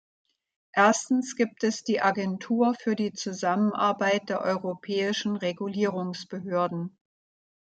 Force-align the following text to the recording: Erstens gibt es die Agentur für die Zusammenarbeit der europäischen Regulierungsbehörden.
Erstens 0.73 1.35
gibt 1.35 1.63
es 1.63 1.83
die 1.83 2.01
Agentur 2.01 2.73
für 2.73 2.95
die 2.95 3.13
Zusammenarbeit 3.13 4.29
der 4.29 4.41
europäischen 4.41 5.35
Regulierungsbehörden. 5.35 6.97